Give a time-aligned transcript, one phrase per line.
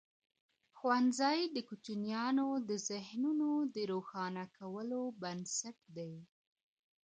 [0.77, 6.13] ښوونځی د کوچنیانو د ذهنونو د روښانولو بنسټ دی.